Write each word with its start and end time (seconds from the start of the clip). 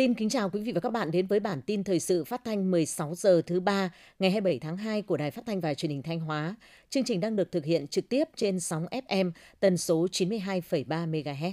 Xin 0.00 0.14
kính 0.14 0.28
chào 0.28 0.50
quý 0.50 0.60
vị 0.60 0.72
và 0.72 0.80
các 0.80 0.92
bạn 0.92 1.10
đến 1.10 1.26
với 1.26 1.40
bản 1.40 1.62
tin 1.62 1.84
thời 1.84 2.00
sự 2.00 2.24
phát 2.24 2.44
thanh 2.44 2.70
16 2.70 3.14
giờ 3.14 3.42
thứ 3.46 3.60
ba 3.60 3.90
ngày 4.18 4.30
27 4.30 4.58
tháng 4.58 4.76
2 4.76 5.02
của 5.02 5.16
Đài 5.16 5.30
Phát 5.30 5.42
thanh 5.46 5.60
và 5.60 5.74
Truyền 5.74 5.90
hình 5.90 6.02
Thanh 6.02 6.20
Hóa. 6.20 6.54
Chương 6.90 7.04
trình 7.04 7.20
đang 7.20 7.36
được 7.36 7.52
thực 7.52 7.64
hiện 7.64 7.86
trực 7.86 8.08
tiếp 8.08 8.24
trên 8.36 8.60
sóng 8.60 8.86
FM 8.86 9.32
tần 9.60 9.76
số 9.76 10.06
92,3 10.06 11.10
MHz. 11.10 11.52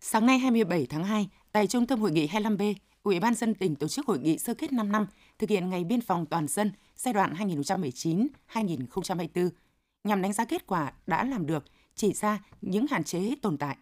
Sáng 0.00 0.26
nay 0.26 0.38
27 0.38 0.86
tháng 0.86 1.04
2, 1.04 1.28
tại 1.52 1.66
Trung 1.66 1.86
tâm 1.86 2.00
Hội 2.00 2.10
nghị 2.10 2.26
25B, 2.26 2.74
Ủy 3.02 3.20
ban 3.20 3.34
dân 3.34 3.54
tỉnh 3.54 3.76
tổ 3.76 3.88
chức 3.88 4.06
hội 4.06 4.18
nghị 4.18 4.38
sơ 4.38 4.54
kết 4.54 4.72
5 4.72 4.92
năm 4.92 5.06
thực 5.38 5.50
hiện 5.50 5.70
Ngày 5.70 5.84
Biên 5.84 6.00
phòng 6.00 6.26
toàn 6.26 6.48
dân 6.48 6.72
giai 6.96 7.14
đoạn 7.14 7.34
2019-2024 8.52 9.50
nhằm 10.04 10.22
đánh 10.22 10.32
giá 10.32 10.44
kết 10.44 10.66
quả 10.66 10.92
đã 11.06 11.24
làm 11.24 11.46
được, 11.46 11.64
chỉ 11.94 12.12
ra 12.12 12.44
những 12.60 12.86
hạn 12.90 13.04
chế 13.04 13.34
tồn 13.42 13.58
tại, 13.58 13.76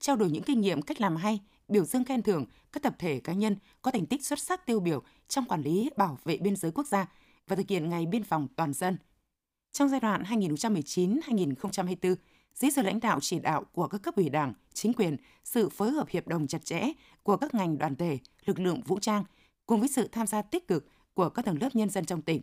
trao 0.00 0.16
đổi 0.16 0.30
những 0.30 0.42
kinh 0.42 0.60
nghiệm 0.60 0.82
cách 0.82 1.00
làm 1.00 1.16
hay, 1.16 1.40
biểu 1.68 1.84
dương 1.84 2.04
khen 2.04 2.22
thưởng 2.22 2.46
các 2.72 2.82
tập 2.82 2.94
thể 2.98 3.20
cá 3.20 3.32
nhân 3.32 3.56
có 3.82 3.90
thành 3.90 4.06
tích 4.06 4.26
xuất 4.26 4.38
sắc 4.38 4.66
tiêu 4.66 4.80
biểu 4.80 5.02
trong 5.28 5.44
quản 5.44 5.62
lý 5.62 5.90
bảo 5.96 6.18
vệ 6.24 6.36
biên 6.36 6.56
giới 6.56 6.72
quốc 6.72 6.86
gia 6.86 7.06
và 7.48 7.56
thực 7.56 7.68
hiện 7.68 7.88
ngày 7.88 8.06
biên 8.06 8.24
phòng 8.24 8.48
toàn 8.56 8.72
dân. 8.72 8.96
Trong 9.72 9.88
giai 9.88 10.00
đoạn 10.00 10.22
2019-2024, 10.22 12.14
dưới 12.54 12.70
sự 12.70 12.82
lãnh 12.82 13.00
đạo 13.00 13.18
chỉ 13.20 13.38
đạo 13.38 13.64
của 13.72 13.88
các 13.88 14.02
cấp 14.02 14.16
ủy 14.16 14.28
Đảng, 14.28 14.52
chính 14.72 14.92
quyền, 14.92 15.16
sự 15.44 15.68
phối 15.68 15.90
hợp 15.90 16.08
hiệp 16.08 16.28
đồng 16.28 16.46
chặt 16.46 16.64
chẽ 16.64 16.92
của 17.22 17.36
các 17.36 17.54
ngành 17.54 17.78
đoàn 17.78 17.96
thể, 17.96 18.18
lực 18.44 18.58
lượng 18.58 18.80
vũ 18.80 18.98
trang 18.98 19.24
cùng 19.66 19.80
với 19.80 19.88
sự 19.88 20.08
tham 20.12 20.26
gia 20.26 20.42
tích 20.42 20.68
cực 20.68 20.86
của 21.14 21.28
các 21.28 21.44
tầng 21.44 21.58
lớp 21.60 21.68
nhân 21.74 21.90
dân 21.90 22.04
trong 22.04 22.22
tỉnh. 22.22 22.42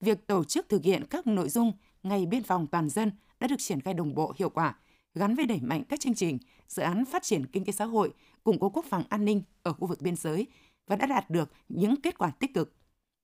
Việc 0.00 0.26
tổ 0.26 0.44
chức 0.44 0.68
thực 0.68 0.82
hiện 0.82 1.06
các 1.10 1.26
nội 1.26 1.48
dung 1.48 1.72
ngày 2.02 2.26
biên 2.26 2.42
phòng 2.42 2.66
toàn 2.66 2.88
dân 2.88 3.12
đã 3.40 3.46
được 3.46 3.56
triển 3.58 3.80
khai 3.80 3.94
đồng 3.94 4.14
bộ 4.14 4.34
hiệu 4.36 4.50
quả, 4.50 4.76
gắn 5.14 5.34
với 5.34 5.46
đẩy 5.46 5.60
mạnh 5.60 5.84
các 5.88 6.00
chương 6.00 6.14
trình, 6.14 6.38
dự 6.68 6.82
án 6.82 7.04
phát 7.04 7.22
triển 7.22 7.46
kinh 7.46 7.64
tế 7.64 7.72
xã 7.72 7.84
hội, 7.84 8.12
củng 8.44 8.58
cố 8.58 8.70
quốc 8.70 8.84
phòng 8.90 9.04
an 9.08 9.24
ninh 9.24 9.42
ở 9.62 9.72
khu 9.72 9.86
vực 9.86 10.00
biên 10.00 10.16
giới 10.16 10.46
và 10.86 10.96
đã 10.96 11.06
đạt 11.06 11.30
được 11.30 11.52
những 11.68 12.00
kết 12.00 12.18
quả 12.18 12.30
tích 12.30 12.54
cực. 12.54 12.74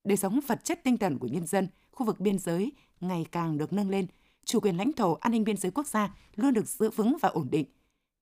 Đời 0.05 0.17
sống 0.17 0.41
vật 0.47 0.65
chất 0.65 0.81
tinh 0.85 0.99
thần 0.99 1.19
của 1.19 1.27
nhân 1.27 1.47
dân 1.47 1.69
khu 1.91 2.07
vực 2.07 2.21
biên 2.21 2.39
giới 2.39 2.73
ngày 3.01 3.27
càng 3.33 3.59
được 3.59 3.73
nâng 3.73 3.91
lên, 3.91 4.07
chủ 4.45 4.61
quyền 4.61 4.77
lãnh 4.77 4.93
thổ 4.93 5.15
an 5.15 5.33
ninh 5.33 5.45
biên 5.45 5.57
giới 5.57 5.73
quốc 5.73 5.87
gia 5.87 6.15
luôn 6.37 6.55
được 6.55 6.69
giữ 6.69 6.91
vững 6.91 7.17
và 7.21 7.29
ổn 7.29 7.49
định. 7.51 7.67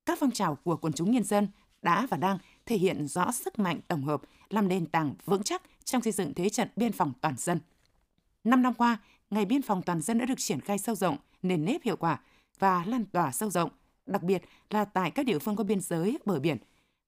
Các 0.06 0.18
phong 0.20 0.30
trào 0.30 0.54
của 0.54 0.76
quần 0.76 0.92
chúng 0.92 1.10
nhân 1.10 1.24
dân 1.24 1.48
đã 1.82 2.06
và 2.10 2.16
đang 2.16 2.38
thể 2.66 2.76
hiện 2.76 3.08
rõ 3.08 3.32
sức 3.32 3.58
mạnh 3.58 3.80
tổng 3.88 4.04
hợp 4.04 4.22
làm 4.50 4.68
nền 4.68 4.86
tảng 4.86 5.14
vững 5.24 5.42
chắc 5.42 5.62
trong 5.84 6.02
xây 6.02 6.12
dựng 6.12 6.34
thế 6.34 6.48
trận 6.48 6.68
biên 6.76 6.92
phòng 6.92 7.12
toàn 7.20 7.34
dân. 7.38 7.60
Năm 8.44 8.62
năm 8.62 8.74
qua, 8.74 8.98
Ngày 9.32 9.44
biên 9.44 9.62
phòng 9.62 9.82
toàn 9.82 10.00
dân 10.00 10.18
đã 10.18 10.24
được 10.24 10.38
triển 10.38 10.60
khai 10.60 10.78
sâu 10.78 10.94
rộng, 10.94 11.16
nền 11.42 11.64
nếp 11.64 11.82
hiệu 11.82 11.96
quả 11.96 12.20
và 12.58 12.84
lan 12.86 13.04
tỏa 13.04 13.32
sâu 13.32 13.50
rộng, 13.50 13.70
đặc 14.06 14.22
biệt 14.22 14.42
là 14.70 14.84
tại 14.84 15.10
các 15.10 15.26
địa 15.26 15.38
phương 15.38 15.56
có 15.56 15.64
biên 15.64 15.80
giới, 15.80 16.18
bờ 16.24 16.40
biển. 16.40 16.58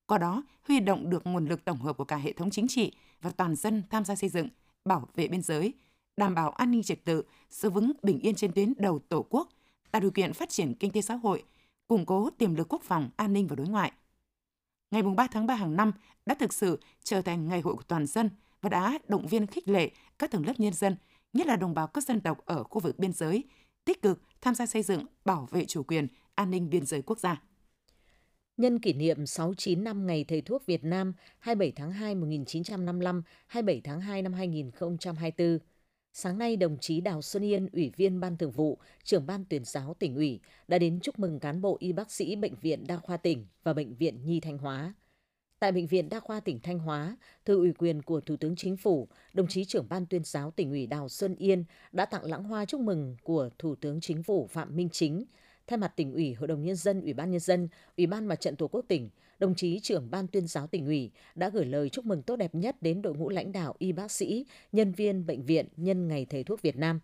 Qua 0.07 0.17
đó, 0.17 0.43
huy 0.67 0.79
động 0.79 1.09
được 1.09 1.27
nguồn 1.27 1.45
lực 1.45 1.65
tổng 1.65 1.77
hợp 1.77 1.97
của 1.97 2.03
cả 2.03 2.17
hệ 2.17 2.33
thống 2.33 2.49
chính 2.49 2.67
trị 2.67 2.91
và 3.21 3.31
toàn 3.31 3.55
dân 3.55 3.83
tham 3.89 4.05
gia 4.05 4.15
xây 4.15 4.29
dựng, 4.29 4.47
bảo 4.85 5.07
vệ 5.15 5.27
biên 5.27 5.41
giới, 5.41 5.73
đảm 6.17 6.35
bảo 6.35 6.51
an 6.51 6.71
ninh 6.71 6.83
trật 6.83 7.05
tự, 7.05 7.23
giữ 7.49 7.69
vững 7.69 7.91
bình 8.03 8.19
yên 8.19 8.35
trên 8.35 8.51
tuyến 8.51 8.73
đầu 8.77 8.99
Tổ 8.99 9.25
quốc, 9.29 9.49
tạo 9.91 9.99
điều 9.99 10.11
kiện 10.11 10.33
phát 10.33 10.49
triển 10.49 10.73
kinh 10.73 10.91
tế 10.91 11.01
xã 11.01 11.15
hội, 11.15 11.43
củng 11.87 12.05
cố 12.05 12.29
tiềm 12.29 12.55
lực 12.55 12.73
quốc 12.73 12.83
phòng, 12.83 13.09
an 13.15 13.33
ninh 13.33 13.47
và 13.47 13.55
đối 13.55 13.67
ngoại. 13.67 13.91
Ngày 14.91 15.03
3 15.03 15.27
tháng 15.27 15.47
3 15.47 15.55
hàng 15.55 15.75
năm 15.75 15.91
đã 16.25 16.35
thực 16.35 16.53
sự 16.53 16.79
trở 17.03 17.21
thành 17.21 17.47
ngày 17.47 17.61
hội 17.61 17.75
của 17.75 17.83
toàn 17.87 18.05
dân 18.05 18.29
và 18.61 18.69
đã 18.69 18.99
động 19.07 19.27
viên 19.27 19.47
khích 19.47 19.67
lệ 19.67 19.91
các 20.19 20.31
tầng 20.31 20.45
lớp 20.45 20.53
nhân 20.59 20.73
dân– 20.73 20.95
nhất 21.35 21.47
là 21.47 21.55
đồng 21.55 21.73
bào 21.73 21.87
các 21.87 22.03
dân 22.03 22.21
tộc 22.21 22.45
ở 22.45 22.63
khu 22.63 22.79
vực 22.79 22.99
biên 22.99 23.13
giới, 23.13 23.43
tích 23.85 24.01
cực 24.01 24.21
tham 24.41 24.55
gia 24.55 24.65
xây 24.65 24.83
dựng, 24.83 25.05
bảo 25.25 25.47
vệ 25.51 25.65
chủ 25.65 25.83
quyền, 25.83 26.07
an 26.35 26.51
ninh 26.51 26.69
biên 26.69 26.85
giới 26.85 27.01
quốc 27.01 27.19
gia. 27.19 27.41
Nhân 28.57 28.79
kỷ 28.79 28.93
niệm 28.93 29.25
69 29.25 29.83
năm 29.83 30.07
Ngày 30.07 30.25
Thầy 30.27 30.41
thuốc 30.41 30.65
Việt 30.65 30.83
Nam 30.83 31.13
27 31.39 31.71
tháng 31.75 31.91
2 31.91 32.15
1955, 32.15 33.23
27 33.47 33.81
tháng 33.83 34.01
2 34.01 34.21
năm 34.21 34.33
2024, 34.33 35.59
sáng 36.13 36.37
nay 36.37 36.57
đồng 36.57 36.77
chí 36.77 37.01
Đào 37.01 37.21
Xuân 37.21 37.43
Yên, 37.43 37.67
Ủy 37.73 37.91
viên 37.95 38.19
Ban 38.19 38.37
Thường 38.37 38.51
vụ, 38.51 38.77
trưởng 39.03 39.25
Ban 39.25 39.45
tuyển 39.49 39.63
giáo 39.65 39.95
tỉnh 39.99 40.15
ủy 40.15 40.39
đã 40.67 40.77
đến 40.77 40.99
chúc 40.99 41.19
mừng 41.19 41.39
cán 41.39 41.61
bộ 41.61 41.77
y 41.79 41.91
bác 41.93 42.11
sĩ 42.11 42.35
Bệnh 42.35 42.55
viện 42.61 42.87
Đa 42.87 42.97
khoa 42.97 43.17
tỉnh 43.17 43.45
và 43.63 43.73
Bệnh 43.73 43.95
viện 43.95 44.25
Nhi 44.25 44.39
Thanh 44.39 44.57
Hóa– 44.57 44.93
Tại 45.59 45.71
Bệnh 45.71 45.87
viện 45.87 46.09
Đa 46.09 46.19
khoa 46.19 46.39
tỉnh 46.39 46.59
Thanh 46.59 46.79
Hóa, 46.79 47.17
thư 47.45 47.57
ủy 47.57 47.73
quyền 47.73 48.01
của 48.01 48.21
Thủ 48.21 48.35
tướng 48.37 48.55
Chính 48.55 48.77
phủ, 48.77 49.07
đồng 49.33 49.47
chí 49.47 49.65
trưởng 49.65 49.89
ban 49.89 50.05
tuyên 50.05 50.23
giáo 50.23 50.51
tỉnh 50.51 50.69
ủy 50.69 50.87
Đào 50.87 51.09
Xuân 51.09 51.35
Yên 51.35 51.63
đã 51.91 52.05
tặng 52.05 52.25
lãng 52.25 52.43
hoa 52.43 52.65
chúc 52.65 52.81
mừng 52.81 53.17
của 53.23 53.49
Thủ 53.59 53.75
tướng 53.75 54.01
Chính 54.01 54.23
phủ 54.23 54.47
Phạm 54.47 54.75
Minh 54.75 54.89
Chính. 54.91 55.25
Thay 55.67 55.77
mặt 55.77 55.93
tỉnh 55.95 56.13
ủy, 56.13 56.33
Hội 56.33 56.47
đồng 56.47 56.63
Nhân 56.63 56.75
dân, 56.75 57.01
Ủy 57.01 57.13
ban 57.13 57.31
Nhân 57.31 57.39
dân, 57.39 57.67
Ủy 57.97 58.07
ban 58.07 58.25
Mặt 58.25 58.35
trận 58.35 58.55
Tổ 58.55 58.67
quốc 58.67 58.85
tỉnh, 58.87 59.09
đồng 59.39 59.55
chí 59.55 59.79
trưởng 59.79 60.11
ban 60.11 60.27
tuyên 60.27 60.47
giáo 60.47 60.67
tỉnh 60.67 60.85
ủy 60.85 61.11
đã 61.35 61.49
gửi 61.49 61.65
lời 61.65 61.89
chúc 61.89 62.05
mừng 62.05 62.21
tốt 62.21 62.35
đẹp 62.35 62.55
nhất 62.55 62.75
đến 62.81 63.01
đội 63.01 63.15
ngũ 63.15 63.29
lãnh 63.29 63.51
đạo 63.51 63.75
y 63.77 63.91
bác 63.91 64.11
sĩ, 64.11 64.45
nhân 64.71 64.91
viên 64.91 65.25
bệnh 65.25 65.45
viện 65.45 65.67
nhân 65.77 66.07
ngày 66.07 66.25
Thầy 66.29 66.43
thuốc 66.43 66.61
Việt 66.61 66.77
Nam. 66.77 66.99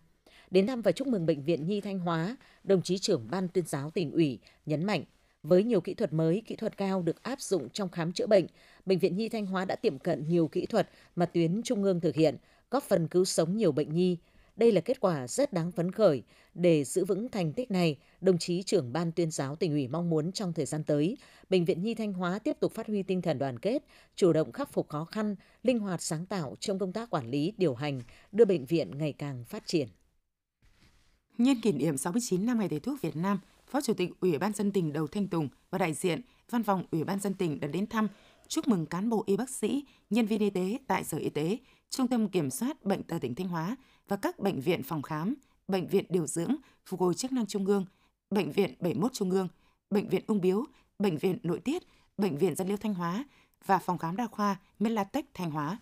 Đến 0.50 0.66
thăm 0.66 0.82
và 0.82 0.92
chúc 0.92 1.08
mừng 1.08 1.26
Bệnh 1.26 1.42
viện 1.42 1.66
Nhi 1.66 1.80
Thanh 1.80 1.98
Hóa, 1.98 2.36
đồng 2.64 2.82
chí 2.82 2.98
trưởng 2.98 3.28
ban 3.30 3.48
tuyên 3.48 3.66
giáo 3.66 3.90
tỉnh 3.90 4.12
ủy 4.12 4.38
nhấn 4.66 4.84
mạnh 4.84 5.04
với 5.42 5.64
nhiều 5.64 5.80
kỹ 5.80 5.94
thuật 5.94 6.12
mới, 6.12 6.42
kỹ 6.46 6.56
thuật 6.56 6.76
cao 6.76 7.02
được 7.02 7.22
áp 7.22 7.40
dụng 7.40 7.68
trong 7.68 7.88
khám 7.88 8.12
chữa 8.12 8.26
bệnh, 8.26 8.46
Bệnh 8.86 8.98
viện 8.98 9.16
Nhi 9.16 9.28
Thanh 9.28 9.46
Hóa 9.46 9.64
đã 9.64 9.76
tiệm 9.76 9.98
cận 9.98 10.28
nhiều 10.28 10.48
kỹ 10.48 10.66
thuật 10.66 10.88
mà 11.16 11.26
tuyến 11.26 11.62
trung 11.62 11.84
ương 11.84 12.00
thực 12.00 12.14
hiện, 12.14 12.36
góp 12.70 12.82
phần 12.82 13.08
cứu 13.08 13.24
sống 13.24 13.56
nhiều 13.56 13.72
bệnh 13.72 13.94
nhi. 13.94 14.16
Đây 14.56 14.72
là 14.72 14.80
kết 14.80 15.00
quả 15.00 15.26
rất 15.28 15.52
đáng 15.52 15.72
phấn 15.72 15.92
khởi. 15.92 16.22
Để 16.54 16.84
giữ 16.84 17.04
vững 17.04 17.28
thành 17.28 17.52
tích 17.52 17.70
này, 17.70 17.98
đồng 18.20 18.38
chí 18.38 18.62
trưởng 18.62 18.92
ban 18.92 19.12
tuyên 19.12 19.30
giáo 19.30 19.56
tỉnh 19.56 19.72
ủy 19.72 19.88
mong 19.88 20.10
muốn 20.10 20.32
trong 20.32 20.52
thời 20.52 20.66
gian 20.66 20.84
tới, 20.84 21.16
Bệnh 21.50 21.64
viện 21.64 21.82
Nhi 21.82 21.94
Thanh 21.94 22.12
Hóa 22.12 22.38
tiếp 22.38 22.56
tục 22.60 22.72
phát 22.72 22.86
huy 22.86 23.02
tinh 23.02 23.22
thần 23.22 23.38
đoàn 23.38 23.58
kết, 23.58 23.84
chủ 24.16 24.32
động 24.32 24.52
khắc 24.52 24.72
phục 24.72 24.88
khó 24.88 25.04
khăn, 25.04 25.36
linh 25.62 25.78
hoạt 25.78 26.02
sáng 26.02 26.26
tạo 26.26 26.56
trong 26.60 26.78
công 26.78 26.92
tác 26.92 27.10
quản 27.10 27.30
lý, 27.30 27.52
điều 27.56 27.74
hành, 27.74 28.02
đưa 28.32 28.44
bệnh 28.44 28.66
viện 28.66 28.98
ngày 28.98 29.12
càng 29.12 29.44
phát 29.44 29.66
triển. 29.66 29.88
Nhân 31.38 31.60
kỷ 31.62 31.72
niệm 31.72 31.96
69 31.96 32.46
năm 32.46 32.58
Ngày 32.58 32.68
Thầy 32.68 32.80
thuốc 32.80 33.02
Việt 33.02 33.16
Nam, 33.16 33.38
Phó 33.66 33.80
Chủ 33.80 33.94
tịch 33.94 34.10
Ủy 34.20 34.38
ban 34.38 34.52
dân 34.52 34.72
tỉnh 34.72 34.92
Đầu 34.92 35.06
Thanh 35.06 35.28
Tùng 35.28 35.48
và 35.70 35.78
đại 35.78 35.92
diện 35.92 36.20
Văn 36.50 36.62
phòng 36.62 36.84
Ủy 36.90 37.04
ban 37.04 37.20
dân 37.20 37.34
tỉnh 37.34 37.60
đã 37.60 37.68
đến 37.68 37.86
thăm, 37.86 38.08
chúc 38.52 38.68
mừng 38.68 38.86
cán 38.86 39.08
bộ 39.08 39.24
y 39.26 39.36
bác 39.36 39.50
sĩ, 39.50 39.84
nhân 40.10 40.26
viên 40.26 40.40
y 40.40 40.50
tế 40.50 40.78
tại 40.86 41.04
Sở 41.04 41.18
Y 41.18 41.30
tế, 41.30 41.58
Trung 41.90 42.08
tâm 42.08 42.28
Kiểm 42.28 42.50
soát 42.50 42.84
Bệnh 42.84 43.02
tật 43.02 43.18
tỉnh 43.18 43.34
Thanh 43.34 43.48
Hóa 43.48 43.76
và 44.08 44.16
các 44.16 44.38
bệnh 44.38 44.60
viện 44.60 44.82
phòng 44.82 45.02
khám, 45.02 45.34
bệnh 45.68 45.86
viện 45.86 46.04
điều 46.08 46.26
dưỡng, 46.26 46.56
phục 46.86 47.00
hồi 47.00 47.14
chức 47.14 47.32
năng 47.32 47.46
trung 47.46 47.66
ương, 47.66 47.84
bệnh 48.30 48.52
viện 48.52 48.74
71 48.80 49.12
trung 49.12 49.30
ương, 49.30 49.48
bệnh 49.90 50.08
viện 50.08 50.24
ung 50.26 50.40
biếu, 50.40 50.64
bệnh 50.98 51.18
viện 51.18 51.38
nội 51.42 51.60
tiết, 51.60 51.82
bệnh 52.18 52.36
viện 52.36 52.54
dân 52.54 52.68
liêu 52.68 52.76
Thanh 52.76 52.94
Hóa 52.94 53.24
và 53.64 53.78
phòng 53.78 53.98
khám 53.98 54.16
đa 54.16 54.26
khoa 54.26 54.56
Melatech 54.78 55.34
Thanh 55.34 55.50
Hóa. 55.50 55.78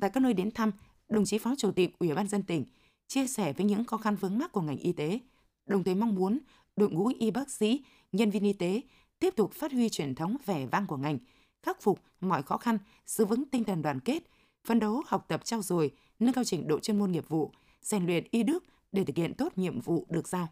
Tại 0.00 0.10
các 0.10 0.20
nơi 0.20 0.34
đến 0.34 0.50
thăm, 0.50 0.72
đồng 1.08 1.24
chí 1.24 1.38
Phó 1.38 1.54
Chủ 1.58 1.72
tịch 1.72 1.98
Ủy 1.98 2.14
ban 2.14 2.28
dân 2.28 2.42
tỉnh 2.42 2.64
chia 3.08 3.26
sẻ 3.26 3.52
với 3.52 3.66
những 3.66 3.84
khó 3.84 3.96
khăn 3.96 4.16
vướng 4.16 4.38
mắc 4.38 4.52
của 4.52 4.60
ngành 4.60 4.78
y 4.78 4.92
tế, 4.92 5.18
đồng 5.66 5.84
thời 5.84 5.94
mong 5.94 6.14
muốn 6.14 6.38
đội 6.76 6.90
ngũ 6.90 7.10
y 7.18 7.30
bác 7.30 7.50
sĩ, 7.50 7.84
nhân 8.12 8.30
viên 8.30 8.44
y 8.44 8.52
tế 8.52 8.80
tiếp 9.18 9.34
tục 9.36 9.52
phát 9.52 9.72
huy 9.72 9.88
truyền 9.88 10.14
thống 10.14 10.36
vẻ 10.46 10.66
vang 10.66 10.86
của 10.86 10.96
ngành, 10.96 11.18
khắc 11.62 11.82
phục 11.82 12.00
mọi 12.20 12.42
khó 12.42 12.56
khăn, 12.56 12.78
giữ 13.06 13.24
vững 13.24 13.44
tinh 13.44 13.64
thần 13.64 13.82
đoàn 13.82 14.00
kết, 14.00 14.22
phấn 14.64 14.80
đấu 14.80 15.02
học 15.06 15.24
tập 15.28 15.40
trao 15.44 15.62
dồi, 15.62 15.90
nâng 16.18 16.32
cao 16.32 16.44
trình 16.44 16.68
độ 16.68 16.80
chuyên 16.80 16.98
môn 16.98 17.12
nghiệp 17.12 17.28
vụ, 17.28 17.52
rèn 17.82 18.06
luyện 18.06 18.24
y 18.30 18.42
đức 18.42 18.64
để 18.92 19.04
thực 19.04 19.16
hiện 19.16 19.34
tốt 19.34 19.52
nhiệm 19.56 19.80
vụ 19.80 20.06
được 20.08 20.28
giao. 20.28 20.48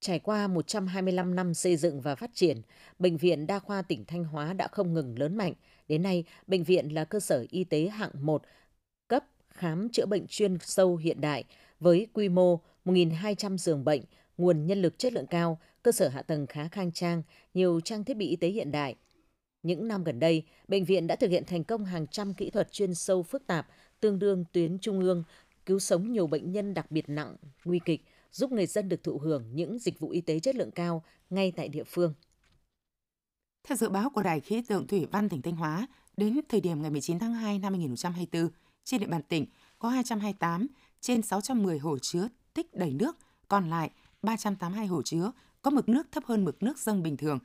Trải 0.00 0.18
qua 0.18 0.46
125 0.46 1.34
năm 1.34 1.54
xây 1.54 1.76
dựng 1.76 2.00
và 2.00 2.14
phát 2.14 2.30
triển, 2.34 2.62
Bệnh 2.98 3.16
viện 3.16 3.46
Đa 3.46 3.58
khoa 3.58 3.82
tỉnh 3.82 4.04
Thanh 4.04 4.24
Hóa 4.24 4.52
đã 4.52 4.68
không 4.68 4.94
ngừng 4.94 5.18
lớn 5.18 5.36
mạnh. 5.36 5.52
Đến 5.88 6.02
nay, 6.02 6.24
bệnh 6.46 6.64
viện 6.64 6.94
là 6.94 7.04
cơ 7.04 7.20
sở 7.20 7.46
y 7.50 7.64
tế 7.64 7.88
hạng 7.88 8.10
1 8.20 8.42
cấp 9.08 9.24
khám 9.48 9.88
chữa 9.88 10.06
bệnh 10.06 10.26
chuyên 10.26 10.58
sâu 10.60 10.96
hiện 10.96 11.20
đại 11.20 11.44
với 11.80 12.06
quy 12.12 12.28
mô 12.28 12.60
1.200 12.84 13.56
giường 13.56 13.84
bệnh, 13.84 14.02
nguồn 14.38 14.66
nhân 14.66 14.82
lực 14.82 14.98
chất 14.98 15.12
lượng 15.12 15.26
cao, 15.26 15.58
cơ 15.82 15.92
sở 15.92 16.08
hạ 16.08 16.22
tầng 16.22 16.46
khá 16.46 16.68
khang 16.68 16.92
trang, 16.92 17.22
nhiều 17.54 17.80
trang 17.80 18.04
thiết 18.04 18.16
bị 18.16 18.28
y 18.28 18.36
tế 18.36 18.48
hiện 18.48 18.70
đại. 18.70 18.96
Những 19.68 19.88
năm 19.88 20.04
gần 20.04 20.20
đây, 20.20 20.42
bệnh 20.68 20.84
viện 20.84 21.06
đã 21.06 21.16
thực 21.16 21.30
hiện 21.30 21.44
thành 21.46 21.64
công 21.64 21.84
hàng 21.84 22.06
trăm 22.06 22.34
kỹ 22.34 22.50
thuật 22.50 22.72
chuyên 22.72 22.94
sâu 22.94 23.22
phức 23.22 23.46
tạp, 23.46 23.66
tương 24.00 24.18
đương 24.18 24.44
tuyến 24.52 24.78
trung 24.78 25.00
ương, 25.00 25.24
cứu 25.66 25.78
sống 25.78 26.12
nhiều 26.12 26.26
bệnh 26.26 26.52
nhân 26.52 26.74
đặc 26.74 26.90
biệt 26.90 27.08
nặng, 27.08 27.36
nguy 27.64 27.80
kịch, 27.84 28.04
giúp 28.32 28.52
người 28.52 28.66
dân 28.66 28.88
được 28.88 29.02
thụ 29.02 29.18
hưởng 29.18 29.44
những 29.54 29.78
dịch 29.78 30.00
vụ 30.00 30.10
y 30.10 30.20
tế 30.20 30.40
chất 30.40 30.56
lượng 30.56 30.70
cao 30.70 31.04
ngay 31.30 31.52
tại 31.56 31.68
địa 31.68 31.84
phương. 31.84 32.14
Theo 33.64 33.76
dự 33.76 33.88
báo 33.88 34.10
của 34.10 34.22
Đài 34.22 34.40
khí 34.40 34.62
tượng 34.68 34.86
thủy 34.86 35.06
văn 35.12 35.28
tỉnh 35.28 35.42
Thanh 35.42 35.56
Hóa, 35.56 35.86
đến 36.16 36.40
thời 36.48 36.60
điểm 36.60 36.82
ngày 36.82 36.90
19 36.90 37.18
tháng 37.18 37.34
2 37.34 37.58
năm 37.58 37.72
2024, 37.72 38.50
trên 38.84 39.00
địa 39.00 39.06
bàn 39.06 39.22
tỉnh 39.22 39.46
có 39.78 39.88
228 39.88 40.66
trên 41.00 41.22
610 41.22 41.78
hồ 41.78 41.98
chứa 41.98 42.28
tích 42.54 42.74
đầy 42.74 42.92
nước, 42.92 43.16
còn 43.48 43.70
lại 43.70 43.90
382 44.22 44.86
hồ 44.86 45.02
chứa 45.02 45.32
có 45.62 45.70
mực 45.70 45.88
nước 45.88 46.12
thấp 46.12 46.24
hơn 46.26 46.44
mực 46.44 46.62
nước 46.62 46.78
dâng 46.78 47.02
bình 47.02 47.16
thường, 47.16 47.38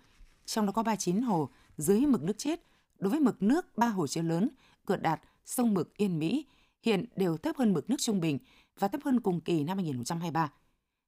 trong 0.45 0.65
đó 0.65 0.71
có 0.71 0.83
39 0.83 1.21
hồ 1.21 1.49
dưới 1.77 1.99
mực 1.99 2.23
nước 2.23 2.37
chết. 2.37 2.59
Đối 2.99 3.09
với 3.09 3.19
mực 3.19 3.43
nước 3.43 3.77
ba 3.77 3.87
hồ 3.87 4.07
chứa 4.07 4.21
lớn, 4.21 4.49
cửa 4.85 4.97
đạt, 4.97 5.21
sông 5.45 5.73
Mực, 5.73 5.97
Yên 5.97 6.19
Mỹ 6.19 6.45
hiện 6.81 7.05
đều 7.15 7.37
thấp 7.37 7.57
hơn 7.57 7.73
mực 7.73 7.89
nước 7.89 7.95
trung 7.99 8.21
bình 8.21 8.39
và 8.79 8.87
thấp 8.87 9.01
hơn 9.05 9.19
cùng 9.19 9.41
kỳ 9.41 9.63
năm 9.63 9.77
2023. 9.77 10.51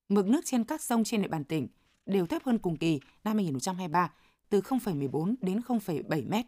Mực 0.09 0.27
nước 0.27 0.41
trên 0.45 0.63
các 0.63 0.81
sông 0.81 1.03
trên 1.03 1.21
địa 1.21 1.27
bàn 1.27 1.43
tỉnh 1.43 1.67
đều 2.05 2.27
thấp 2.27 2.43
hơn 2.45 2.59
cùng 2.59 2.77
kỳ 2.77 2.99
năm 3.23 3.35
2023 3.35 4.13
từ 4.49 4.61
0,14 4.61 5.35
đến 5.41 5.59
0,7 5.59 6.29
mét. 6.29 6.45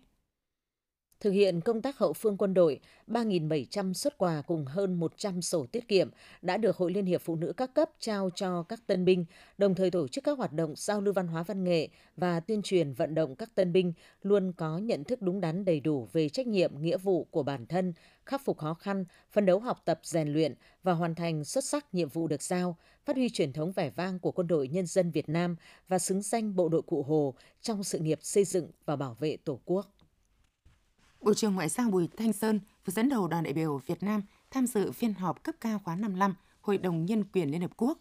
Thực 1.20 1.32
hiện 1.32 1.62
công 1.62 1.82
tác 1.82 1.98
hậu 1.98 2.14
phương 2.14 2.38
quân 2.38 2.54
đội, 2.54 2.80
3.700 3.08 3.94
xuất 3.94 4.18
quà 4.18 4.42
cùng 4.48 4.66
hơn 4.66 4.94
100 4.94 5.42
sổ 5.42 5.66
tiết 5.72 5.88
kiệm 5.88 6.10
đã 6.42 6.58
được 6.58 6.78
Hội 6.78 6.92
Liên 6.92 7.06
hiệp 7.06 7.22
Phụ 7.22 7.36
nữ 7.36 7.54
các 7.58 7.74
cấp 7.74 7.90
trao 8.00 8.30
cho 8.36 8.64
các 8.64 8.80
tân 8.88 9.06
binh, 9.06 9.26
đồng 9.58 9.76
thời 9.76 9.92
tổ 9.92 10.08
chức 10.08 10.24
các 10.24 10.38
hoạt 10.38 10.54
động 10.54 10.74
giao 10.76 11.02
lưu 11.02 11.14
văn 11.14 11.28
hóa 11.28 11.44
văn 11.44 11.64
nghệ 11.64 11.88
và 12.18 12.40
tuyên 12.40 12.62
truyền 12.62 12.94
vận 12.94 13.16
động 13.16 13.36
các 13.36 13.56
tân 13.56 13.74
binh 13.74 13.94
luôn 14.22 14.54
có 14.58 14.78
nhận 14.78 15.04
thức 15.04 15.22
đúng 15.22 15.42
đắn 15.42 15.66
đầy 15.66 15.80
đủ 15.80 16.08
về 16.14 16.30
trách 16.30 16.48
nhiệm, 16.48 16.82
nghĩa 16.82 16.98
vụ 16.98 17.24
của 17.24 17.44
bản 17.44 17.66
thân, 17.66 17.94
khắc 18.26 18.42
phục 18.46 18.58
khó 18.58 18.74
khăn, 18.74 19.06
phấn 19.32 19.46
đấu 19.46 19.60
học 19.60 19.82
tập, 19.86 20.00
rèn 20.04 20.28
luyện 20.34 20.54
và 20.84 20.94
hoàn 20.94 21.16
thành 21.16 21.44
xuất 21.44 21.64
sắc 21.64 21.94
nhiệm 21.94 22.10
vụ 22.10 22.28
được 22.28 22.42
giao, 22.42 22.78
phát 23.06 23.16
huy 23.16 23.30
truyền 23.30 23.54
thống 23.54 23.72
vẻ 23.72 23.90
vang 23.90 24.20
của 24.20 24.32
quân 24.32 24.48
đội 24.48 24.68
nhân 24.68 24.86
dân 24.86 25.12
Việt 25.12 25.30
Nam 25.30 25.56
và 25.88 26.00
xứng 26.00 26.22
danh 26.22 26.56
bộ 26.56 26.70
đội 26.70 26.82
Cụ 26.82 27.04
Hồ 27.04 27.34
trong 27.62 27.84
sự 27.84 28.00
nghiệp 28.00 28.20
xây 28.22 28.44
dựng 28.44 28.72
và 28.86 28.96
bảo 28.96 29.18
vệ 29.20 29.38
Tổ 29.38 29.60
quốc. 29.66 29.97
Bộ 31.22 31.34
trưởng 31.34 31.56
Ngoại 31.56 31.70
giao 31.70 31.90
Bùi 31.90 32.08
Thanh 32.18 32.34
Sơn 32.34 32.60
vừa 32.86 32.92
dẫn 32.92 33.10
đầu 33.10 33.28
đoàn 33.28 33.44
đại 33.44 33.54
biểu 33.54 33.78
Việt 33.78 34.04
Nam 34.04 34.22
tham 34.52 34.68
dự 34.68 34.92
phiên 34.92 35.14
họp 35.14 35.44
cấp 35.44 35.56
cao 35.62 35.80
khóa 35.84 35.96
55 35.96 36.36
Hội 36.62 36.78
đồng 36.78 37.06
Nhân 37.06 37.24
quyền 37.34 37.52
Liên 37.52 37.62
Hợp 37.62 37.72
Quốc. 37.78 38.00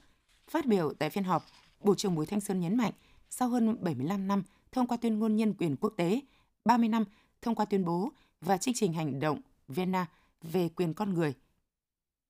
Phát 0.51 0.67
biểu 0.67 0.93
tại 0.99 1.11
phiên 1.11 1.25
họp, 1.25 1.47
Bộ 1.81 1.95
trưởng 1.95 2.15
Bùi 2.15 2.27
Thanh 2.27 2.41
Sơn 2.41 2.61
nhấn 2.61 2.77
mạnh, 2.77 2.93
sau 3.31 3.49
hơn 3.49 3.77
75 3.81 4.29
năm 4.29 4.43
thông 4.73 4.87
qua 4.87 4.97
tuyên 4.97 5.19
ngôn 5.19 5.37
nhân 5.37 5.55
quyền 5.55 5.77
quốc 5.77 5.93
tế, 5.97 6.21
30 6.65 6.89
năm 6.89 7.05
thông 7.43 7.55
qua 7.55 7.65
tuyên 7.65 7.85
bố 7.85 8.11
và 8.41 8.57
chương 8.57 8.75
trình 8.75 8.93
hành 8.93 9.21
động 9.21 9.41
Vienna 9.69 10.07
về 10.43 10.69
quyền 10.69 10.95
con 10.95 11.15
người, 11.15 11.35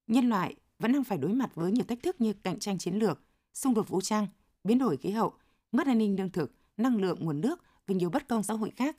nhân 0.06 0.28
loại 0.28 0.54
vẫn 0.78 0.92
đang 0.92 1.04
phải 1.04 1.18
đối 1.18 1.32
mặt 1.32 1.54
với 1.54 1.72
nhiều 1.72 1.84
thách 1.84 2.02
thức 2.02 2.20
như 2.20 2.32
cạnh 2.32 2.58
tranh 2.58 2.78
chiến 2.78 2.94
lược, 2.94 3.20
xung 3.54 3.74
đột 3.74 3.88
vũ 3.88 4.00
trang, 4.00 4.26
biến 4.64 4.78
đổi 4.78 4.96
khí 4.96 5.10
hậu, 5.10 5.32
mất 5.72 5.86
an 5.86 5.98
ninh 5.98 6.16
lương 6.16 6.30
thực, 6.30 6.52
năng 6.76 6.96
lượng 6.96 7.18
nguồn 7.20 7.40
nước 7.40 7.62
và 7.86 7.94
nhiều 7.94 8.10
bất 8.10 8.28
công 8.28 8.42
xã 8.42 8.54
hội 8.54 8.70
khác 8.70 8.96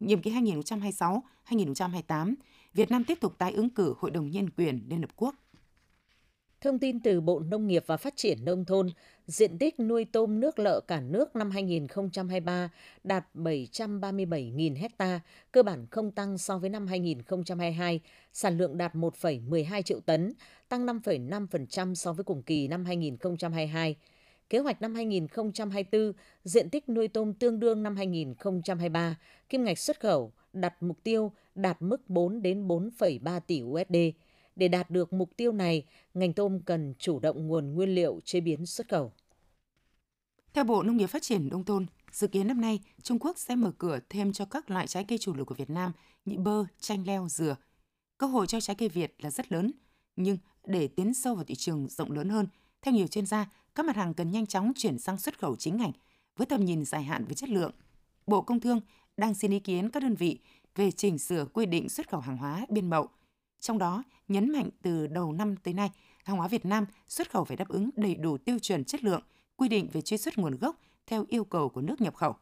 nhiệm 0.00 0.22
kỳ 0.22 0.30
2026-2028, 0.30 2.34
Việt 2.74 2.90
Nam 2.90 3.04
tiếp 3.04 3.18
tục 3.20 3.34
tái 3.38 3.52
ứng 3.52 3.70
cử 3.70 3.94
Hội 3.98 4.10
đồng 4.10 4.30
Nhân 4.30 4.50
quyền 4.50 4.80
Liên 4.88 5.00
Hợp 5.00 5.10
Quốc. 5.16 5.34
Thông 6.60 6.78
tin 6.78 7.00
từ 7.00 7.20
Bộ 7.20 7.40
Nông 7.40 7.66
nghiệp 7.66 7.84
và 7.86 7.96
Phát 7.96 8.16
triển 8.16 8.44
Nông 8.44 8.64
thôn, 8.64 8.90
diện 9.26 9.58
tích 9.58 9.80
nuôi 9.80 10.04
tôm 10.04 10.40
nước 10.40 10.58
lợ 10.58 10.80
cả 10.80 11.00
nước 11.00 11.36
năm 11.36 11.50
2023 11.50 12.70
đạt 13.04 13.26
737.000 13.34 14.88
ha, 14.98 15.20
cơ 15.52 15.62
bản 15.62 15.86
không 15.90 16.10
tăng 16.10 16.38
so 16.38 16.58
với 16.58 16.70
năm 16.70 16.86
2022, 16.86 18.00
sản 18.32 18.58
lượng 18.58 18.78
đạt 18.78 18.94
1,12 18.94 19.82
triệu 19.82 20.00
tấn, 20.00 20.32
tăng 20.68 20.86
5,5% 20.86 21.94
so 21.94 22.12
với 22.12 22.24
cùng 22.24 22.42
kỳ 22.42 22.68
năm 22.68 22.84
2022. 22.84 23.96
Kế 24.50 24.58
hoạch 24.58 24.82
năm 24.82 24.94
2024, 24.94 26.12
diện 26.44 26.70
tích 26.70 26.88
nuôi 26.88 27.08
tôm 27.08 27.34
tương 27.34 27.60
đương 27.60 27.82
năm 27.82 27.96
2023, 27.96 29.16
kim 29.48 29.64
ngạch 29.64 29.78
xuất 29.78 30.00
khẩu 30.00 30.32
đặt 30.52 30.82
mục 30.82 31.02
tiêu 31.02 31.32
đạt 31.54 31.82
mức 31.82 32.10
4 32.10 32.42
đến 32.42 32.68
4,3 32.68 33.40
tỷ 33.40 33.62
USD. 33.62 33.96
Để 34.56 34.68
đạt 34.68 34.90
được 34.90 35.12
mục 35.12 35.36
tiêu 35.36 35.52
này, 35.52 35.86
ngành 36.14 36.32
tôm 36.32 36.60
cần 36.60 36.94
chủ 36.98 37.18
động 37.20 37.46
nguồn 37.46 37.74
nguyên 37.74 37.94
liệu 37.94 38.20
chế 38.24 38.40
biến 38.40 38.66
xuất 38.66 38.88
khẩu. 38.88 39.12
Theo 40.54 40.64
Bộ 40.64 40.82
Nông 40.82 40.96
nghiệp 40.96 41.06
Phát 41.06 41.22
triển 41.22 41.48
Nông 41.48 41.64
thôn, 41.64 41.86
dự 42.12 42.26
kiến 42.26 42.48
năm 42.48 42.60
nay 42.60 42.80
Trung 43.02 43.18
Quốc 43.18 43.38
sẽ 43.38 43.56
mở 43.56 43.72
cửa 43.78 43.98
thêm 44.08 44.32
cho 44.32 44.44
các 44.44 44.70
loại 44.70 44.86
trái 44.86 45.04
cây 45.04 45.18
chủ 45.18 45.34
lực 45.34 45.44
của 45.44 45.54
Việt 45.54 45.70
Nam 45.70 45.92
như 46.24 46.38
bơ, 46.38 46.64
chanh 46.80 47.06
leo, 47.06 47.28
dừa. 47.28 47.56
Cơ 48.18 48.26
hội 48.26 48.46
cho 48.46 48.60
trái 48.60 48.76
cây 48.76 48.88
Việt 48.88 49.14
là 49.18 49.30
rất 49.30 49.52
lớn, 49.52 49.72
nhưng 50.16 50.38
để 50.66 50.88
tiến 50.88 51.14
sâu 51.14 51.34
vào 51.34 51.44
thị 51.44 51.54
trường 51.54 51.88
rộng 51.88 52.12
lớn 52.12 52.28
hơn, 52.28 52.46
theo 52.82 52.94
nhiều 52.94 53.06
chuyên 53.06 53.26
gia, 53.26 53.46
các 53.74 53.86
mặt 53.86 53.96
hàng 53.96 54.14
cần 54.14 54.30
nhanh 54.30 54.46
chóng 54.46 54.72
chuyển 54.76 54.98
sang 54.98 55.18
xuất 55.18 55.38
khẩu 55.38 55.56
chính 55.56 55.76
ngạch 55.76 55.94
với 56.36 56.46
tầm 56.46 56.64
nhìn 56.64 56.84
dài 56.84 57.02
hạn 57.02 57.24
về 57.24 57.34
chất 57.34 57.48
lượng. 57.48 57.72
Bộ 58.26 58.42
Công 58.42 58.60
Thương 58.60 58.80
đang 59.16 59.34
xin 59.34 59.50
ý 59.50 59.60
kiến 59.60 59.90
các 59.90 60.02
đơn 60.02 60.14
vị 60.14 60.38
về 60.76 60.90
chỉnh 60.90 61.18
sửa 61.18 61.44
quy 61.44 61.66
định 61.66 61.88
xuất 61.88 62.08
khẩu 62.08 62.20
hàng 62.20 62.36
hóa 62.36 62.66
biên 62.68 62.90
mậu. 62.90 63.08
Trong 63.60 63.78
đó, 63.78 64.02
nhấn 64.28 64.52
mạnh 64.52 64.68
từ 64.82 65.06
đầu 65.06 65.32
năm 65.32 65.56
tới 65.56 65.74
nay, 65.74 65.90
hàng 66.24 66.36
hóa 66.36 66.48
Việt 66.48 66.64
Nam 66.64 66.86
xuất 67.08 67.30
khẩu 67.30 67.44
phải 67.44 67.56
đáp 67.56 67.68
ứng 67.68 67.90
đầy 67.96 68.14
đủ 68.14 68.38
tiêu 68.38 68.58
chuẩn 68.58 68.84
chất 68.84 69.04
lượng, 69.04 69.22
quy 69.56 69.68
định 69.68 69.88
về 69.92 70.00
truy 70.00 70.16
xuất 70.16 70.38
nguồn 70.38 70.56
gốc 70.56 70.76
theo 71.06 71.24
yêu 71.28 71.44
cầu 71.44 71.68
của 71.68 71.80
nước 71.80 72.00
nhập 72.00 72.14
khẩu. 72.14 72.34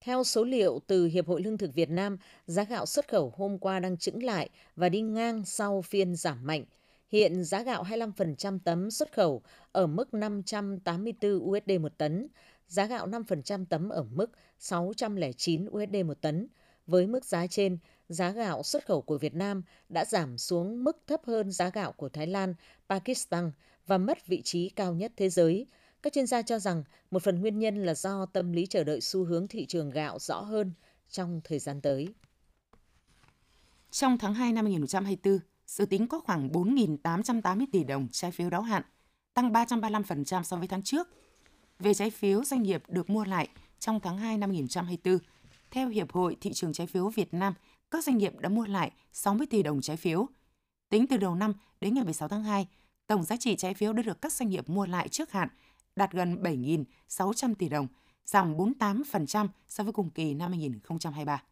Theo 0.00 0.24
số 0.24 0.44
liệu 0.44 0.80
từ 0.86 1.06
Hiệp 1.06 1.26
hội 1.28 1.42
Lương 1.42 1.58
thực 1.58 1.74
Việt 1.74 1.90
Nam, 1.90 2.18
giá 2.46 2.64
gạo 2.64 2.86
xuất 2.86 3.08
khẩu 3.08 3.32
hôm 3.36 3.58
qua 3.58 3.80
đang 3.80 3.96
chững 3.96 4.22
lại 4.22 4.48
và 4.76 4.88
đi 4.88 5.00
ngang 5.00 5.44
sau 5.44 5.82
phiên 5.82 6.16
giảm 6.16 6.46
mạnh– 6.46 6.64
Hiện 7.12 7.44
giá 7.44 7.62
gạo 7.62 7.84
25% 7.84 8.58
tấm 8.64 8.90
xuất 8.90 9.12
khẩu 9.12 9.42
ở 9.72 9.86
mức 9.86 10.14
584 10.14 11.50
USD 11.50 11.70
một 11.80 11.92
tấn, 11.98 12.28
giá 12.68 12.86
gạo 12.86 13.06
5% 13.06 13.64
tấm 13.70 13.88
ở 13.88 14.02
mức 14.02 14.30
609 14.58 15.66
USD 15.66 15.96
một 16.06 16.20
tấn. 16.20 16.48
Với 16.86 17.06
mức 17.06 17.24
giá 17.24 17.46
trên, 17.46 17.78
giá 18.08 18.30
gạo 18.30 18.62
xuất 18.62 18.86
khẩu 18.86 19.02
của 19.02 19.18
Việt 19.18 19.34
Nam 19.34 19.62
đã 19.88 20.04
giảm 20.04 20.38
xuống 20.38 20.84
mức 20.84 21.02
thấp 21.06 21.20
hơn 21.24 21.50
giá 21.50 21.70
gạo 21.70 21.92
của 21.92 22.08
Thái 22.08 22.26
Lan, 22.26 22.54
Pakistan 22.88 23.52
và 23.86 23.98
mất 23.98 24.26
vị 24.26 24.42
trí 24.42 24.68
cao 24.68 24.94
nhất 24.94 25.12
thế 25.16 25.28
giới. 25.28 25.66
Các 26.02 26.12
chuyên 26.12 26.26
gia 26.26 26.42
cho 26.42 26.58
rằng 26.58 26.84
một 27.10 27.22
phần 27.22 27.40
nguyên 27.40 27.58
nhân 27.58 27.84
là 27.84 27.94
do 27.94 28.26
tâm 28.26 28.52
lý 28.52 28.66
chờ 28.66 28.84
đợi 28.84 29.00
xu 29.00 29.24
hướng 29.24 29.48
thị 29.48 29.66
trường 29.66 29.90
gạo 29.90 30.18
rõ 30.18 30.40
hơn 30.40 30.72
trong 31.10 31.40
thời 31.44 31.58
gian 31.58 31.80
tới. 31.80 32.08
Trong 33.90 34.18
tháng 34.18 34.34
2 34.34 34.52
năm 34.52 34.64
2024, 34.64 35.51
dự 35.72 35.86
tính 35.86 36.06
có 36.06 36.20
khoảng 36.20 36.48
4.880 36.48 37.66
tỷ 37.72 37.84
đồng 37.84 38.08
trái 38.08 38.30
phiếu 38.30 38.50
đáo 38.50 38.62
hạn, 38.62 38.82
tăng 39.34 39.52
335% 39.52 40.42
so 40.42 40.56
với 40.56 40.68
tháng 40.68 40.82
trước. 40.82 41.08
Về 41.78 41.94
trái 41.94 42.10
phiếu 42.10 42.44
doanh 42.44 42.62
nghiệp 42.62 42.82
được 42.88 43.10
mua 43.10 43.24
lại 43.24 43.48
trong 43.78 44.00
tháng 44.00 44.18
2 44.18 44.38
năm 44.38 44.50
2024, 44.50 45.18
theo 45.70 45.88
Hiệp 45.88 46.12
hội 46.12 46.36
Thị 46.40 46.52
trường 46.52 46.72
Trái 46.72 46.86
phiếu 46.86 47.08
Việt 47.08 47.34
Nam, 47.34 47.54
các 47.90 48.04
doanh 48.04 48.18
nghiệp 48.18 48.38
đã 48.38 48.48
mua 48.48 48.66
lại 48.66 48.92
60 49.12 49.46
tỷ 49.46 49.62
đồng 49.62 49.80
trái 49.80 49.96
phiếu. 49.96 50.26
Tính 50.88 51.06
từ 51.06 51.16
đầu 51.16 51.34
năm 51.34 51.52
đến 51.80 51.94
ngày 51.94 52.04
16 52.04 52.28
tháng 52.28 52.44
2, 52.44 52.68
tổng 53.06 53.22
giá 53.22 53.36
trị 53.36 53.56
trái 53.56 53.74
phiếu 53.74 53.92
đã 53.92 54.02
được 54.02 54.22
các 54.22 54.32
doanh 54.32 54.48
nghiệp 54.48 54.68
mua 54.68 54.86
lại 54.86 55.08
trước 55.08 55.32
hạn 55.32 55.48
đạt 55.96 56.12
gần 56.12 56.42
7.600 56.42 57.54
tỷ 57.54 57.68
đồng, 57.68 57.86
giảm 58.24 58.56
48% 58.56 59.48
so 59.68 59.84
với 59.84 59.92
cùng 59.92 60.10
kỳ 60.10 60.34
năm 60.34 60.50
2023. 60.50 61.42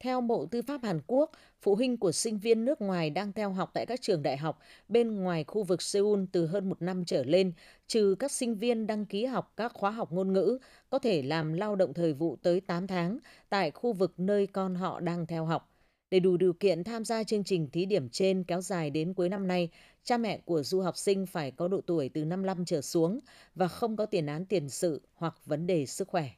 Theo 0.00 0.20
Bộ 0.20 0.46
Tư 0.46 0.62
pháp 0.62 0.82
Hàn 0.82 1.00
Quốc, 1.06 1.30
phụ 1.60 1.74
huynh 1.74 1.96
của 1.96 2.12
sinh 2.12 2.38
viên 2.38 2.64
nước 2.64 2.80
ngoài 2.80 3.10
đang 3.10 3.32
theo 3.32 3.50
học 3.50 3.70
tại 3.74 3.86
các 3.86 4.00
trường 4.02 4.22
đại 4.22 4.36
học 4.36 4.58
bên 4.88 5.16
ngoài 5.16 5.44
khu 5.44 5.62
vực 5.62 5.82
Seoul 5.82 6.24
từ 6.32 6.46
hơn 6.46 6.68
một 6.68 6.82
năm 6.82 7.04
trở 7.04 7.24
lên, 7.24 7.52
trừ 7.86 8.14
các 8.18 8.32
sinh 8.32 8.54
viên 8.54 8.86
đăng 8.86 9.06
ký 9.06 9.24
học 9.24 9.52
các 9.56 9.72
khóa 9.74 9.90
học 9.90 10.12
ngôn 10.12 10.32
ngữ, 10.32 10.58
có 10.90 10.98
thể 10.98 11.22
làm 11.22 11.52
lao 11.52 11.76
động 11.76 11.94
thời 11.94 12.12
vụ 12.12 12.36
tới 12.42 12.60
8 12.60 12.86
tháng 12.86 13.18
tại 13.48 13.70
khu 13.70 13.92
vực 13.92 14.14
nơi 14.16 14.46
con 14.46 14.74
họ 14.74 15.00
đang 15.00 15.26
theo 15.26 15.44
học. 15.44 15.72
Để 16.10 16.20
đủ 16.20 16.36
điều 16.36 16.52
kiện 16.52 16.84
tham 16.84 17.04
gia 17.04 17.24
chương 17.24 17.44
trình 17.44 17.70
thí 17.70 17.86
điểm 17.86 18.08
trên 18.08 18.44
kéo 18.44 18.60
dài 18.60 18.90
đến 18.90 19.14
cuối 19.14 19.28
năm 19.28 19.48
nay, 19.48 19.68
cha 20.04 20.18
mẹ 20.18 20.38
của 20.44 20.62
du 20.62 20.80
học 20.80 20.96
sinh 20.96 21.26
phải 21.26 21.50
có 21.50 21.68
độ 21.68 21.80
tuổi 21.80 22.08
từ 22.08 22.24
55 22.24 22.64
trở 22.64 22.80
xuống 22.80 23.20
và 23.54 23.68
không 23.68 23.96
có 23.96 24.06
tiền 24.06 24.26
án 24.26 24.46
tiền 24.46 24.68
sự 24.68 25.00
hoặc 25.14 25.34
vấn 25.46 25.66
đề 25.66 25.86
sức 25.86 26.08
khỏe. 26.08 26.30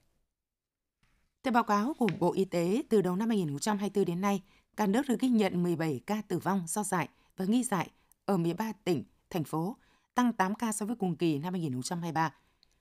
Theo 1.49 1.53
báo 1.53 1.65
cáo 1.65 1.95
của 1.99 2.09
Bộ 2.19 2.33
Y 2.33 2.45
tế, 2.45 2.83
từ 2.89 3.03
đầu 3.03 3.17
năm 3.17 3.29
2024 3.29 4.05
đến 4.05 4.21
nay, 4.21 4.43
cả 4.77 4.87
nước 4.87 5.09
được 5.09 5.21
ghi 5.21 5.29
nhận 5.29 5.63
17 5.63 6.01
ca 6.07 6.23
tử 6.29 6.39
vong 6.39 6.65
do 6.67 6.83
dại 6.83 7.09
và 7.37 7.45
nghi 7.45 7.65
dại 7.65 7.91
ở 8.25 8.37
13 8.37 8.73
tỉnh, 8.85 9.05
thành 9.31 9.45
phố, 9.45 9.77
tăng 10.15 10.33
8 10.33 10.55
ca 10.55 10.73
so 10.73 10.87
với 10.87 10.97
cùng 10.97 11.17
kỳ 11.17 11.39
năm 11.39 11.53
2023. 11.53 12.35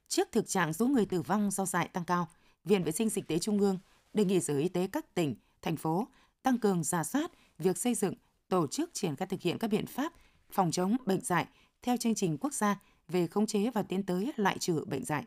Trước 0.08 0.28
thực 0.32 0.48
trạng 0.48 0.74
số 0.74 0.88
người 0.88 1.06
tử 1.06 1.22
vong 1.22 1.52
do 1.52 1.66
dại 1.66 1.88
tăng 1.88 2.06
cao, 2.06 2.28
Viện 2.64 2.84
Vệ 2.84 2.92
sinh 2.92 3.10
Dịch 3.10 3.28
tế 3.28 3.40
Trung 3.40 3.60
ương 3.60 3.80
đề 4.14 4.26
nghị 4.26 4.40
Sở 4.40 4.58
Y 4.58 4.70
tế 4.70 4.88
các 4.88 5.14
tỉnh, 5.14 5.36
thành 5.62 5.78
phố 5.78 6.08
tăng 6.44 6.58
cường 6.58 6.84
giả 6.84 7.04
soát 7.04 7.32
việc 7.58 7.78
xây 7.78 7.96
dựng, 7.96 8.14
tổ 8.50 8.68
chức 8.68 8.94
triển 8.94 9.16
khai 9.16 9.28
thực 9.28 9.42
hiện 9.42 9.58
các 9.58 9.68
biện 9.68 9.86
pháp 9.86 10.14
phòng 10.52 10.72
chống 10.72 10.98
bệnh 11.06 11.22
dại 11.22 11.46
theo 11.82 11.98
chương 11.98 12.16
trình 12.16 12.38
quốc 12.38 12.54
gia 12.54 12.80
về 13.08 13.28
khống 13.28 13.46
chế 13.46 13.70
và 13.70 13.84
tiến 13.84 14.04
tới 14.04 14.32
loại 14.36 14.58
trừ 14.60 14.86
bệnh 14.88 15.06
dại. 15.06 15.26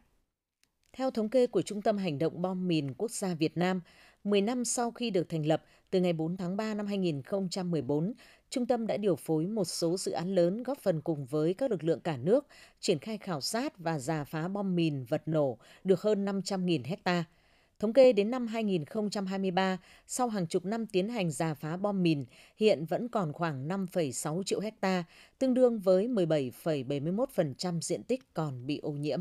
Theo 0.92 1.10
thống 1.10 1.28
kê 1.28 1.46
của 1.46 1.62
Trung 1.62 1.82
tâm 1.82 1.98
Hành 1.98 2.18
động 2.18 2.42
bom 2.42 2.68
mìn 2.68 2.94
quốc 2.94 3.10
gia 3.10 3.34
Việt 3.34 3.56
Nam, 3.56 3.80
10 4.24 4.40
năm 4.40 4.64
sau 4.64 4.90
khi 4.90 5.10
được 5.10 5.28
thành 5.28 5.46
lập, 5.46 5.64
từ 5.90 6.00
ngày 6.00 6.12
4 6.12 6.36
tháng 6.36 6.56
3 6.56 6.74
năm 6.74 6.86
2014, 6.86 8.12
trung 8.50 8.66
tâm 8.66 8.86
đã 8.86 8.96
điều 8.96 9.16
phối 9.16 9.46
một 9.46 9.64
số 9.64 9.96
dự 9.96 10.12
án 10.12 10.34
lớn 10.34 10.62
góp 10.62 10.78
phần 10.78 11.00
cùng 11.00 11.26
với 11.26 11.54
các 11.54 11.70
lực 11.70 11.84
lượng 11.84 12.00
cả 12.00 12.16
nước 12.16 12.46
triển 12.80 12.98
khai 12.98 13.18
khảo 13.18 13.40
sát 13.40 13.78
và 13.78 13.98
giả 13.98 14.24
phá 14.24 14.48
bom 14.48 14.74
mìn 14.74 15.04
vật 15.04 15.22
nổ 15.26 15.58
được 15.84 16.00
hơn 16.00 16.24
500.000 16.24 16.80
hecta. 16.84 17.24
Thống 17.78 17.92
kê 17.92 18.12
đến 18.12 18.30
năm 18.30 18.46
2023, 18.46 19.78
sau 20.06 20.28
hàng 20.28 20.46
chục 20.46 20.64
năm 20.64 20.86
tiến 20.86 21.08
hành 21.08 21.30
giả 21.30 21.54
phá 21.54 21.76
bom 21.76 22.02
mìn, 22.02 22.24
hiện 22.56 22.84
vẫn 22.84 23.08
còn 23.08 23.32
khoảng 23.32 23.68
5,6 23.68 24.42
triệu 24.42 24.60
hecta, 24.60 25.04
tương 25.38 25.54
đương 25.54 25.78
với 25.78 26.08
17,71% 26.08 27.80
diện 27.80 28.02
tích 28.02 28.34
còn 28.34 28.66
bị 28.66 28.78
ô 28.78 28.90
nhiễm. 28.90 29.20